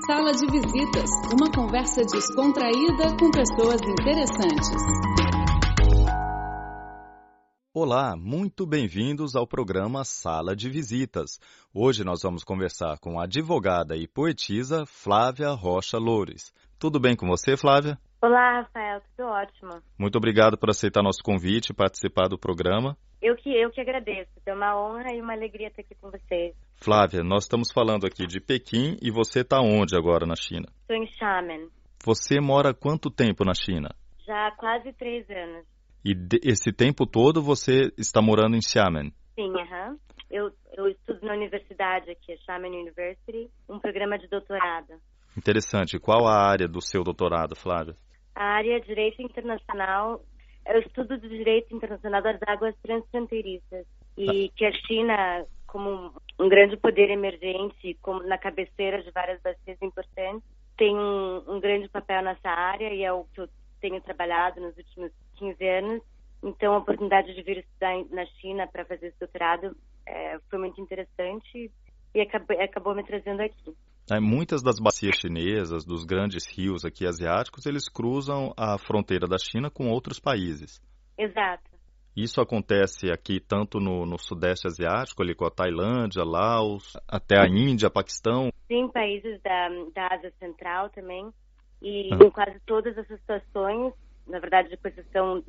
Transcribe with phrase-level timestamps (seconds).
[0.00, 4.70] Sala de Visitas, uma conversa descontraída com pessoas interessantes.
[7.74, 11.38] Olá, muito bem-vindos ao programa Sala de Visitas.
[11.72, 16.52] Hoje nós vamos conversar com a advogada e poetisa Flávia Rocha Loures.
[16.78, 17.98] Tudo bem com você, Flávia?
[18.24, 19.82] Olá, Rafael, tudo ótimo.
[19.98, 22.96] Muito obrigado por aceitar nosso convite e participar do programa.
[23.20, 24.30] Eu que, eu que agradeço.
[24.46, 26.54] É uma honra e uma alegria estar aqui com vocês.
[26.76, 30.68] Flávia, nós estamos falando aqui de Pequim e você está onde agora na China?
[30.82, 31.68] Estou em Xiamen.
[32.04, 33.88] Você mora quanto tempo na China?
[34.24, 35.66] Já há quase três anos.
[36.04, 36.14] E
[36.44, 39.12] esse tempo todo você está morando em Xiamen?
[39.34, 39.98] Sim, aham.
[40.30, 44.94] Eu, eu estudo na universidade aqui, Xiamen University, um programa de doutorado.
[45.36, 45.98] Interessante.
[45.98, 47.96] Qual a área do seu doutorado, Flávia?
[48.34, 50.22] A área de Direito Internacional
[50.64, 53.86] é o estudo do direito internacional das águas transfronteiriças
[54.16, 59.76] e que a China, como um grande poder emergente, como na cabeceira de várias bacias
[59.82, 63.48] importantes, tem um, um grande papel nessa área e é o que eu
[63.80, 66.02] tenho trabalhado nos últimos 15 anos.
[66.42, 70.80] Então, a oportunidade de vir estudar na China para fazer esse doutorado é, foi muito
[70.80, 71.70] interessante
[72.14, 73.74] e acabou, acabou me trazendo aqui.
[74.10, 79.38] É, muitas das bacias chinesas, dos grandes rios aqui asiáticos, eles cruzam a fronteira da
[79.38, 80.80] China com outros países.
[81.16, 81.70] Exato.
[82.14, 87.46] Isso acontece aqui tanto no, no Sudeste Asiático, ali com a Tailândia, Laos, até a
[87.46, 88.50] Índia, Paquistão.
[88.68, 91.30] Sim, países da, da Ásia Central também.
[91.80, 92.26] E uhum.
[92.26, 93.94] em quase todas essas situações,
[94.26, 95.42] na verdade, de exceção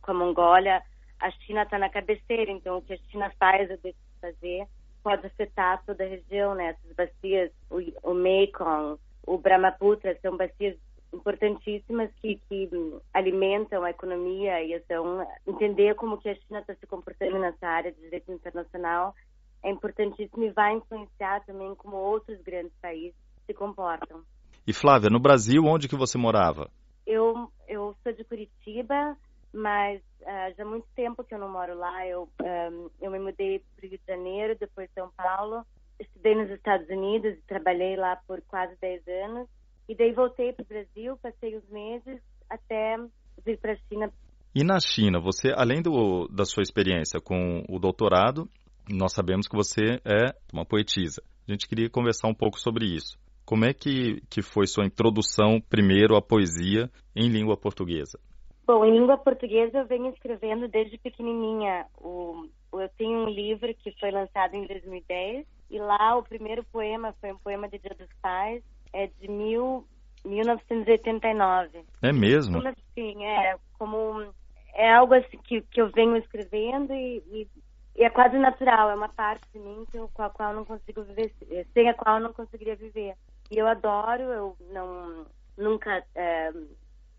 [0.00, 0.82] com a Mongólia,
[1.20, 2.50] a China está na cabeceira.
[2.50, 4.66] Então, o que a China faz ou deixa de fazer
[5.06, 6.70] pode afetar toda a região, né?
[6.70, 10.76] Essas bacias, o, o Mekong, o Brahmaputra, são bacias
[11.12, 12.68] importantíssimas que, que
[13.14, 17.92] alimentam a economia e então entender como que a China está se comportando nessa área
[17.92, 19.14] de direito internacional
[19.62, 23.14] é importantíssimo e vai influenciar também como outros grandes países
[23.46, 24.22] se comportam.
[24.66, 26.68] E Flávia, no Brasil, onde que você morava?
[27.06, 29.16] Eu, eu sou de Curitiba,
[29.56, 32.06] mas uh, já há muito tempo que eu não moro lá.
[32.06, 35.64] Eu, um, eu me mudei para o Rio de Janeiro, depois São Paulo.
[35.98, 39.48] Estudei nos Estados Unidos e trabalhei lá por quase 10 anos.
[39.88, 42.20] E daí voltei para o Brasil, passei uns meses
[42.50, 42.96] até
[43.44, 44.12] vir para a China.
[44.54, 48.48] E na China, você, além do, da sua experiência com o doutorado,
[48.90, 51.22] nós sabemos que você é uma poetisa.
[51.48, 53.18] A gente queria conversar um pouco sobre isso.
[53.44, 58.18] Como é que, que foi sua introdução primeiro à poesia em língua portuguesa?
[58.66, 61.86] Bom, em língua portuguesa eu venho escrevendo desde pequenininha.
[61.98, 67.14] O, eu tenho um livro que foi lançado em 2010 e lá o primeiro poema
[67.20, 68.62] foi um poema de Dia dos Pais,
[68.92, 69.86] é de mil,
[70.24, 71.84] 1989.
[72.02, 72.58] É mesmo?
[72.66, 74.34] Assim, é como
[74.74, 77.48] é algo assim que, que eu venho escrevendo e, e,
[77.94, 80.64] e é quase natural, é uma parte de mim que, com a qual eu não
[80.64, 81.32] consigo viver,
[81.72, 83.14] sem a qual eu não conseguiria viver.
[83.50, 85.24] E eu adoro, eu não
[85.56, 86.52] nunca é,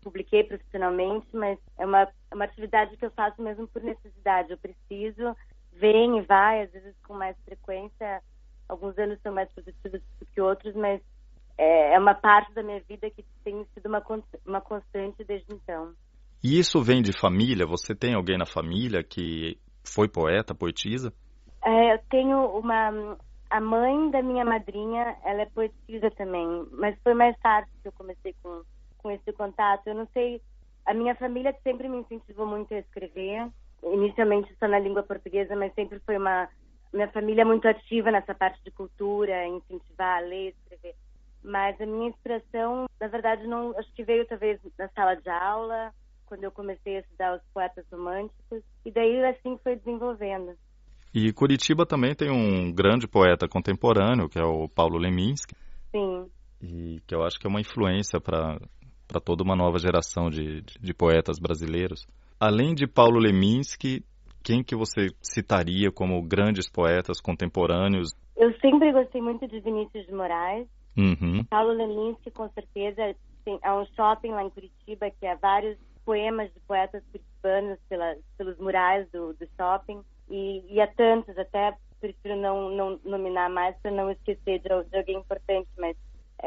[0.02, 4.50] publiquei profissionalmente, mas é uma, é uma atividade que eu faço mesmo por necessidade.
[4.50, 5.36] Eu preciso,
[5.72, 8.22] vem e vai, às vezes com mais frequência.
[8.68, 11.00] Alguns anos são mais produtivos do que outros, mas
[11.56, 14.02] é, é uma parte da minha vida que tem sido uma,
[14.46, 15.92] uma constante desde então.
[16.42, 17.66] E isso vem de família?
[17.66, 21.12] Você tem alguém na família que foi poeta, poetisa?
[21.64, 23.16] É, eu tenho uma.
[23.50, 27.92] A mãe da minha madrinha, ela é poetisa também, mas foi mais tarde que eu
[27.92, 28.62] comecei com
[28.98, 29.86] com esse contato.
[29.86, 30.40] Eu não sei,
[30.84, 33.48] a minha família sempre me incentivou muito a escrever,
[33.82, 36.48] inicialmente só na língua portuguesa, mas sempre foi uma
[36.92, 40.94] minha família muito ativa nessa parte de cultura, incentivar a ler, escrever.
[41.42, 45.92] Mas a minha inspiração, na verdade, não acho que veio talvez na sala de aula,
[46.26, 50.54] quando eu comecei a estudar os poetas românticos, e daí assim foi desenvolvendo.
[51.14, 55.54] E Curitiba também tem um grande poeta contemporâneo, que é o Paulo Leminski.
[55.90, 56.30] Sim.
[56.60, 58.58] E que eu acho que é uma influência para
[59.08, 62.06] para toda uma nova geração de, de, de, poetas brasileiros.
[62.38, 64.04] Além de Paulo Leminski,
[64.44, 68.10] quem que você citaria como grandes poetas contemporâneos?
[68.36, 70.68] Eu sempre gostei muito de Vinícius de Moraes.
[70.96, 71.42] Uhum.
[71.44, 73.14] Paulo Leminski, com certeza,
[73.44, 78.14] tem, há um shopping lá em Curitiba que há vários poemas de poetas curitibanos pela,
[78.36, 80.00] pelos murais do, do shopping.
[80.30, 84.96] E, e há tantos, até prefiro não, não nominar mais para não esquecer de, de
[84.96, 85.96] alguém importante, mas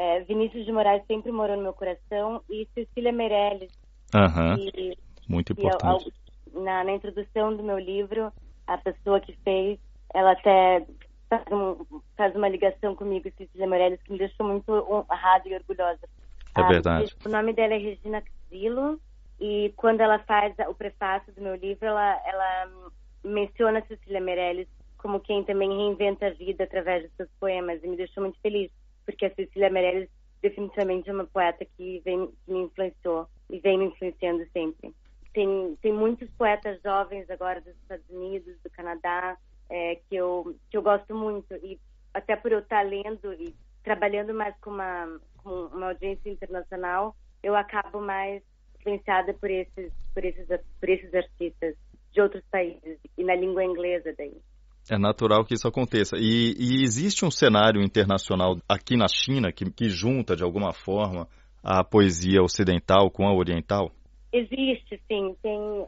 [0.02, 3.70] é, Vinícius de Moraes sempre morou no meu coração e Cecília Meirelles.
[4.12, 4.94] Uhum.
[5.28, 6.12] Muito importante.
[6.52, 8.32] Na, na, introdução do meu livro,
[8.66, 9.78] a pessoa que fez,
[10.12, 10.84] ela até
[11.30, 16.08] faz, um, faz uma ligação comigo, Cecília Meirelles, que me deixou muito honrada e orgulhosa.
[16.56, 17.14] É ah, verdade.
[17.24, 19.00] O nome dela é Regina Casilo
[19.40, 22.70] e quando ela faz o prefácio do meu livro, ela, ela
[23.22, 24.68] menciona Cecília Meirelles
[24.98, 28.70] como quem também reinventa a vida através dos seus poemas e me deixou muito feliz
[29.04, 30.08] porque a Cecília Meirelles
[30.40, 34.92] definitivamente é uma poeta que, vem, que me influenciou e vem me influenciando sempre.
[35.32, 39.36] Tem, tem muitos poetas jovens agora dos Estados Unidos, do Canadá,
[39.70, 41.54] é, que, eu, que eu gosto muito.
[41.54, 41.78] E
[42.12, 47.56] até por eu estar lendo e trabalhando mais com uma, com uma audiência internacional, eu
[47.56, 48.42] acabo mais
[48.78, 50.46] influenciada por esses, por esses,
[50.80, 51.74] por esses artistas
[52.12, 54.36] de outros países e na língua inglesa daí.
[54.90, 56.16] É natural que isso aconteça.
[56.18, 61.28] E, e existe um cenário internacional aqui na China que, que junta, de alguma forma,
[61.62, 63.90] a poesia ocidental com a oriental?
[64.32, 65.36] Existe, sim.
[65.42, 65.86] Tem,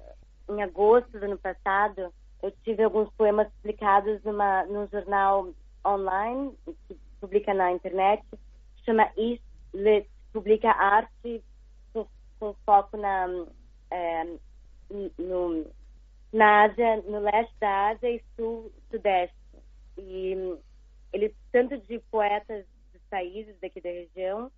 [0.50, 2.12] em agosto do ano passado,
[2.42, 5.48] eu tive alguns poemas publicados numa, num jornal
[5.84, 6.52] online,
[6.86, 8.22] que publica na internet,
[8.84, 9.42] chama East
[9.72, 11.42] Lit, publica arte
[11.92, 12.06] com,
[12.38, 13.46] com foco na,
[13.90, 14.24] é,
[15.18, 15.66] no,
[16.34, 19.36] na Ásia, no leste da Ásia e sul, sudeste.
[19.96, 20.58] E
[21.12, 24.50] ele tanto de poetas dos países daqui da região,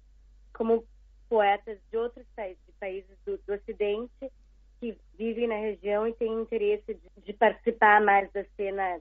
[0.54, 0.82] como
[1.28, 4.32] poetas de outros países, de países do, do Ocidente,
[4.80, 8.98] que vivem na região e têm interesse de, de, participar mais da cena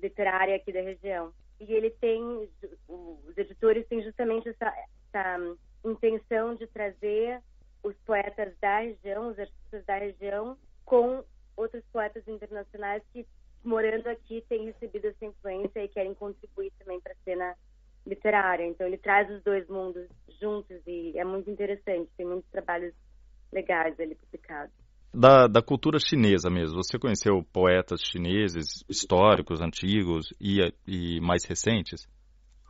[0.00, 1.32] literária aqui da região.
[1.58, 2.48] E ele tem,
[2.88, 4.72] os editores têm justamente essa,
[5.08, 7.42] essa intenção de trazer
[7.82, 11.24] os poetas da região, os artistas da região, com
[11.56, 13.26] outros poetas internacionais que,
[13.64, 17.54] morando aqui, têm recebido essa influência e querem contribuir também para a cena
[18.06, 18.66] literária.
[18.66, 20.08] Então, ele traz os dois mundos
[20.40, 22.10] juntos e é muito interessante.
[22.16, 22.94] Tem muitos trabalhos
[23.52, 24.74] legais ali publicados.
[25.14, 32.08] Da, da cultura chinesa mesmo, você conheceu poetas chineses históricos, antigos e, e mais recentes?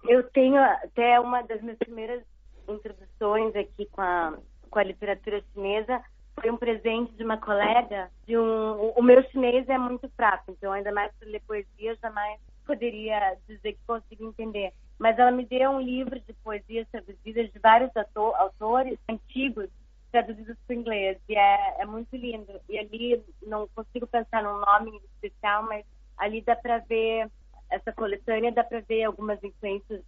[0.09, 2.25] Eu tenho até uma das minhas primeiras
[2.69, 4.37] introduções aqui com a,
[4.69, 6.03] com a literatura chinesa
[6.35, 10.73] foi um presente de uma colega de um o meu chinês é muito fraco então
[10.73, 15.71] ainda mais para ler poesia jamais poderia dizer que consigo entender mas ela me deu
[15.71, 19.69] um livro de poesias traduzidas de vários autores antigos
[20.11, 24.61] traduzidos para o inglês e é, é muito lindo e ali não consigo pensar num
[24.61, 25.85] nome especial mas
[26.17, 27.31] ali dá para ver
[27.71, 30.03] essa coletânea dá para ver algumas influências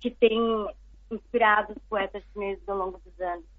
[0.00, 0.40] que tem
[1.12, 3.01] inspirados poetas chineses ao longo.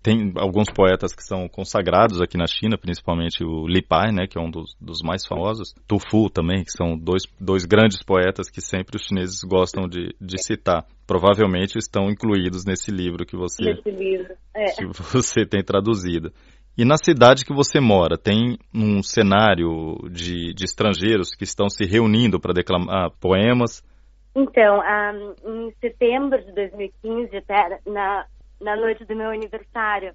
[0.03, 4.37] Tem alguns poetas que são consagrados aqui na China, principalmente o Li Pai, né, que
[4.37, 5.73] é um dos, dos mais famosos.
[5.87, 10.13] Tu Fu também, que são dois, dois grandes poetas que sempre os chineses gostam de,
[10.19, 10.85] de citar.
[11.07, 14.35] Provavelmente estão incluídos nesse livro que você, livro.
[14.53, 14.65] É.
[14.73, 16.33] que você tem traduzido.
[16.77, 21.85] E na cidade que você mora, tem um cenário de, de estrangeiros que estão se
[21.85, 23.81] reunindo para declamar poemas
[24.35, 24.81] então,
[25.45, 28.25] um, em setembro de 2015, até na,
[28.63, 30.13] na noite do meu aniversário,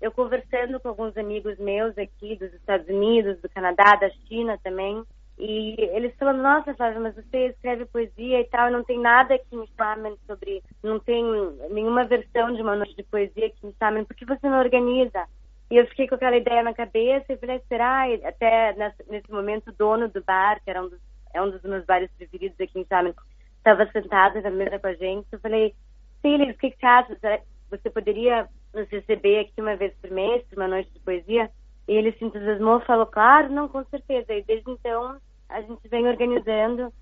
[0.00, 5.02] eu conversando com alguns amigos meus aqui dos Estados Unidos, do Canadá, da China também,
[5.38, 9.38] e eles falando, nossa, Flávia, mas você escreve poesia e tal, e não tem nada
[9.38, 11.24] que me chamem sobre, não tem
[11.70, 15.26] nenhuma versão de uma noite de poesia que me chamem, por que você não organiza?
[15.70, 18.08] E eu fiquei com aquela ideia na cabeça e falei, será?
[18.08, 18.74] E até
[19.08, 21.00] nesse momento o dono do bar, que era um dos,
[21.32, 23.14] é um dos meus bares preferidos aqui em Chamen,
[23.56, 25.26] estava sentada na mesa com a gente.
[25.32, 25.74] Eu falei,
[26.20, 27.42] Silas, o que, que você acha?
[27.76, 31.50] Você poderia nos receber aqui uma vez por mês, uma noite de poesia?
[31.86, 34.32] E ele se entusiasmou falou, claro, não, com certeza.
[34.32, 35.16] E desde então
[35.48, 36.92] a gente vem organizando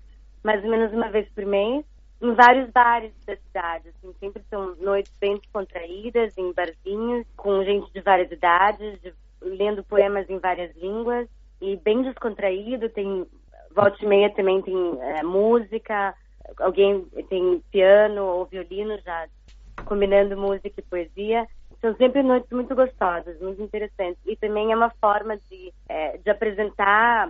[0.43, 1.85] mais ou menos uma vez por mês
[2.21, 3.89] em vários bares da cidade.
[3.89, 9.83] Assim, sempre são noites bem descontraídas, em barzinhos, com gente de várias idades, de, lendo
[9.83, 11.27] poemas em várias línguas
[11.61, 12.89] e bem descontraído.
[12.89, 13.25] Tem
[13.75, 16.15] volta e meia também tem é, música,
[16.59, 19.27] alguém tem piano ou violino já
[19.85, 21.47] combinando música e poesia.
[21.81, 24.19] São sempre noites muito gostosas, muito interessantes.
[24.25, 27.29] E também é uma forma de, é, de apresentar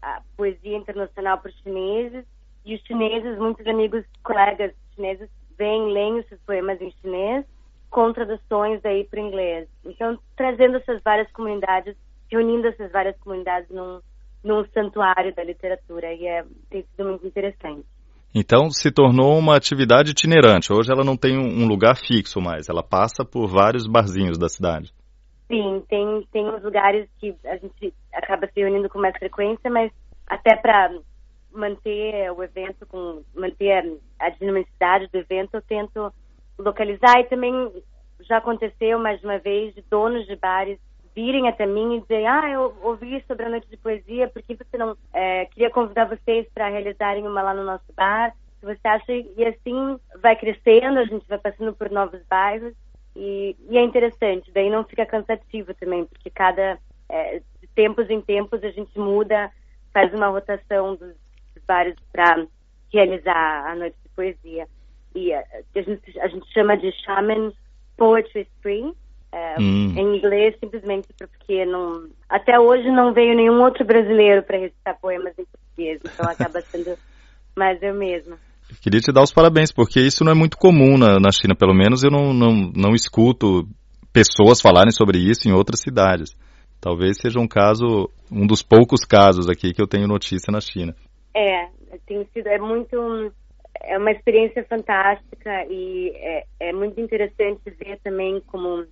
[0.00, 2.24] a poesia internacional para os chineses.
[2.64, 5.28] E os chineses, muitos amigos, colegas chineses,
[5.58, 7.44] vêm, leem os seus poemas em chinês,
[7.90, 9.68] com traduções aí para o inglês.
[9.84, 11.96] Então, trazendo essas várias comunidades,
[12.30, 14.00] reunindo essas várias comunidades num,
[14.42, 16.12] num santuário da literatura.
[16.14, 17.86] E é, tem sido muito interessante.
[18.34, 20.72] Então se tornou uma atividade itinerante.
[20.72, 24.92] Hoje ela não tem um lugar fixo mais, ela passa por vários barzinhos da cidade.
[25.48, 29.90] Sim, tem, tem uns lugares que a gente acaba se reunindo com mais frequência, mas
[30.28, 30.96] até para
[31.52, 36.12] manter o evento, com manter a dinamicidade do evento, eu tento
[36.56, 37.52] localizar e também
[38.20, 40.78] já aconteceu mais uma vez de donos de bares
[41.14, 44.54] virem até mim e dizer, ah, eu ouvi sobre a noite de poesia, por que
[44.54, 48.34] você não é, queria convidar vocês para realizarem uma lá no nosso bar?
[48.60, 52.74] Se você acha e assim vai crescendo, a gente vai passando por novos bairros
[53.16, 54.50] e, e é interessante.
[54.52, 59.50] Daí não fica cansativo também, porque cada é, de tempos em tempos a gente muda,
[59.92, 61.14] faz uma rotação dos,
[61.54, 62.46] dos bares para
[62.92, 64.68] realizar a noite de poesia.
[65.14, 67.52] E a, a, gente, a gente chama de Shaman
[67.96, 68.94] Poetry Spring.
[69.32, 69.94] É, hum.
[69.96, 75.34] Em inglês, simplesmente porque não, até hoje não veio nenhum outro brasileiro para recitar poemas
[75.38, 76.98] em português, então acaba sendo
[77.56, 78.36] mais eu mesma.
[78.82, 81.74] Queria te dar os parabéns, porque isso não é muito comum na, na China, pelo
[81.74, 83.66] menos eu não, não, não escuto
[84.12, 86.36] pessoas falarem sobre isso em outras cidades.
[86.80, 90.94] Talvez seja um caso, um dos poucos casos aqui que eu tenho notícia na China.
[91.36, 91.68] É,
[92.06, 92.96] tem sido, é muito,
[93.82, 98.84] é uma experiência fantástica e é, é muito interessante ver também como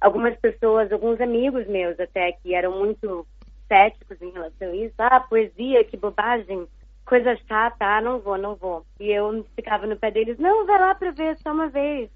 [0.00, 3.26] algumas pessoas, alguns amigos meus até, que eram muito
[3.66, 4.94] céticos em relação a isso.
[4.98, 6.66] Ah, poesia, que bobagem,
[7.04, 8.84] coisa chata, ah, não vou, não vou.
[9.00, 12.10] E eu ficava no pé deles, não, vai lá pra ver só uma vez.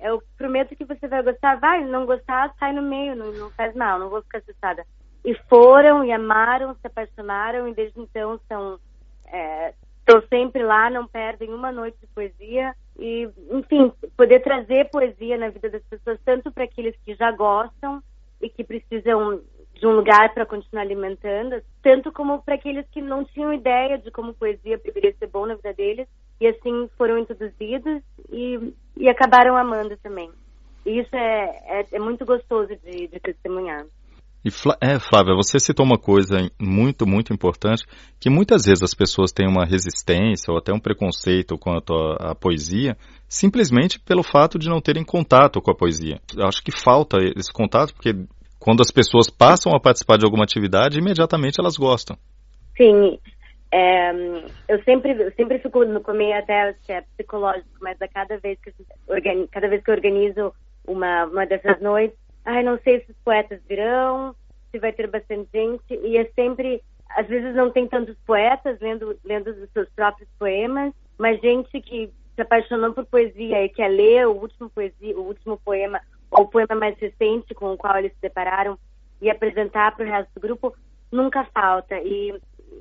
[0.00, 3.74] Eu prometo que você vai gostar, vai, não gostar, sai no meio, não, não faz
[3.74, 4.84] mal, não vou ficar assustada.
[5.24, 8.78] E foram, e amaram, se apaixonaram, e desde então são
[10.00, 15.38] Estou é, sempre lá, não perdem uma noite de poesia e, enfim, poder trazer poesia
[15.38, 18.02] na vida das pessoas, tanto para aqueles que já gostam
[18.40, 19.40] e que precisam
[19.74, 24.10] de um lugar para continuar alimentando, tanto como para aqueles que não tinham ideia de
[24.10, 26.08] como poesia poderia ser bom na vida deles
[26.40, 30.30] e assim foram introduzidos e, e acabaram amando também.
[30.84, 33.86] E isso é, é, é muito gostoso de, de testemunhar.
[34.44, 34.48] E,
[34.80, 37.84] é, Flávia, você citou uma coisa muito, muito importante,
[38.20, 42.34] que muitas vezes as pessoas têm uma resistência ou até um preconceito quanto à, à
[42.34, 42.96] poesia,
[43.28, 46.20] simplesmente pelo fato de não terem contato com a poesia.
[46.36, 48.14] Eu acho que falta esse contato, porque
[48.58, 52.16] quando as pessoas passam a participar de alguma atividade, imediatamente elas gostam.
[52.76, 53.18] Sim,
[53.72, 54.12] é,
[54.68, 58.72] eu sempre eu sempre fico no começo até é psicológico, mas a cada vez que
[59.50, 60.54] cada vez que organizo
[60.86, 62.16] uma uma dessas noites
[62.48, 64.34] ai, não sei se os poetas virão,
[64.70, 69.18] se vai ter bastante gente, e é sempre, às vezes não tem tantos poetas lendo,
[69.22, 74.26] lendo os seus próprios poemas, mas gente que se apaixonou por poesia e quer ler
[74.26, 76.00] o último, poesia, o último poema,
[76.30, 78.78] ou o poema mais recente com o qual eles se depararam,
[79.20, 80.74] e apresentar para o resto do grupo,
[81.12, 81.98] nunca falta.
[81.98, 82.34] E,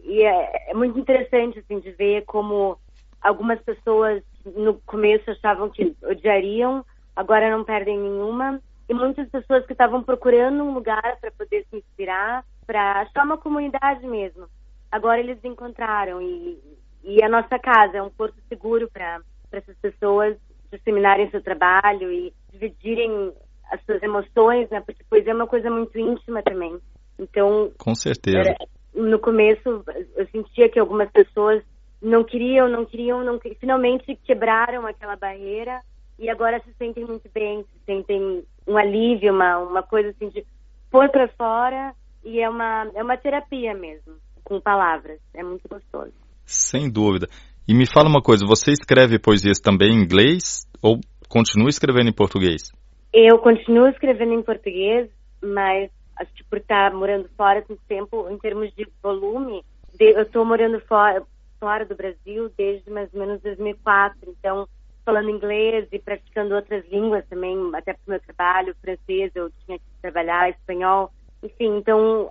[0.05, 2.77] e é, é muito interessante, assim, de ver como
[3.19, 9.73] algumas pessoas no começo achavam que odiariam, agora não perdem nenhuma, e muitas pessoas que
[9.73, 14.47] estavam procurando um lugar para poder se inspirar, para achar uma comunidade mesmo.
[14.91, 16.57] Agora eles encontraram e,
[17.03, 20.37] e a nossa casa é um porto seguro para essas pessoas
[20.71, 23.33] disseminarem seu trabalho e dividirem
[23.71, 24.81] as suas emoções, né?
[24.81, 26.79] Porque poesia é uma coisa muito íntima também.
[27.19, 28.39] Então, com certeza.
[28.39, 28.55] Era,
[28.93, 29.83] no começo
[30.15, 31.63] eu sentia que algumas pessoas
[32.01, 35.81] não queriam, não queriam, não finalmente quebraram aquela barreira
[36.17, 40.45] e agora se sentem muito bem, se sentem um alívio, uma, uma coisa assim de
[40.91, 41.93] pôr para fora
[42.23, 45.19] e é uma, é uma terapia mesmo, com palavras.
[45.33, 46.13] É muito gostoso.
[46.45, 47.27] Sem dúvida.
[47.67, 52.13] E me fala uma coisa, você escreve poesias também em inglês ou continua escrevendo em
[52.13, 52.71] português?
[53.13, 55.09] Eu continuo escrevendo em português,
[55.41, 59.63] mas acho que por estar morando fora tanto tempo, em termos de volume,
[59.99, 61.23] eu estou morando fora,
[61.59, 64.67] fora do Brasil desde mais ou menos 2004, então
[65.07, 69.79] falando inglês e praticando outras línguas também, até para o meu trabalho, francês, eu tinha
[69.79, 71.09] que trabalhar, espanhol,
[71.41, 72.29] enfim, então,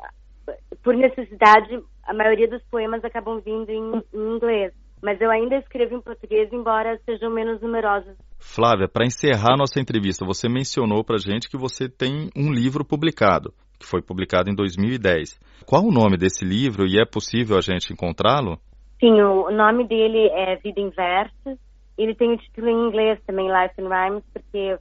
[0.82, 4.74] por necessidade, a maioria dos poemas acabam vindo em, em inglês.
[5.02, 8.14] Mas eu ainda escrevo em português, embora sejam menos numerosos.
[8.38, 13.54] Flávia, para encerrar nossa entrevista, você mencionou para gente que você tem um livro publicado,
[13.80, 15.40] que foi publicado em 2010.
[15.64, 18.58] Qual o nome desse livro e é possível a gente encontrá-lo?
[19.00, 21.65] Sim, o nome dele é Vida em Versos
[21.96, 24.78] ele tem o título em inglês também, Life and Rhymes, porque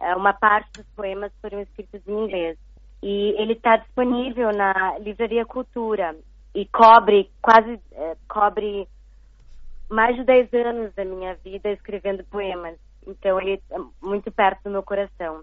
[0.00, 2.58] é, uma parte dos poemas foram escritos em inglês.
[3.02, 6.16] E ele está disponível na Livraria Cultura
[6.54, 8.86] e cobre quase é, cobre
[9.88, 12.78] mais de 10 anos da minha vida escrevendo poemas.
[13.06, 15.42] Então ele é muito perto do meu coração.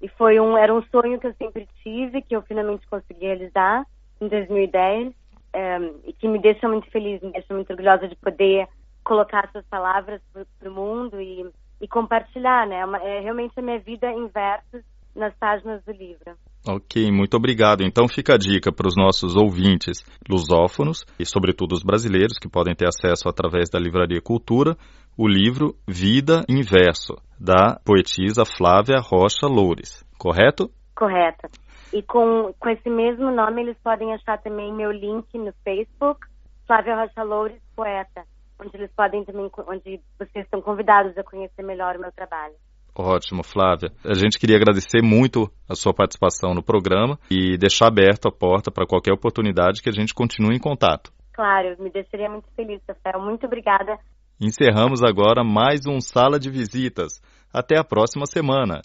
[0.00, 3.84] E foi um era um sonho que eu sempre tive, que eu finalmente consegui realizar
[4.20, 5.12] em 2010,
[5.52, 8.68] é, e que me deixa muito feliz, me deixa muito orgulhosa de poder
[9.10, 11.44] colocar essas palavras para o mundo e,
[11.80, 12.80] e, compartilhar, né?
[13.02, 14.84] É, é realmente a minha vida em versos
[15.16, 16.36] nas páginas do livro.
[16.64, 17.82] Ok, muito obrigado.
[17.82, 19.98] Então fica a dica para os nossos ouvintes
[20.30, 24.76] lusófonos e, sobretudo, os brasileiros que podem ter acesso através da Livraria Cultura,
[25.18, 30.04] o livro Vida em Verso, da poetisa Flávia Rocha Loures.
[30.16, 30.70] Correto?
[30.94, 31.48] Correto.
[31.92, 36.20] E com, com esse mesmo nome, eles podem achar também meu link no Facebook,
[36.64, 38.22] Flávia Rocha Loures, poeta
[38.60, 42.54] onde eles podem também, onde vocês estão convidados a conhecer melhor o meu trabalho.
[42.94, 43.90] Ótimo, Flávia.
[44.04, 48.70] A gente queria agradecer muito a sua participação no programa e deixar aberto a porta
[48.70, 51.12] para qualquer oportunidade que a gente continue em contato.
[51.32, 53.24] Claro, me deixaria muito feliz, Rafael.
[53.24, 53.96] Muito obrigada.
[54.40, 57.20] Encerramos agora mais um Sala de Visitas.
[57.52, 58.80] Até a próxima semana.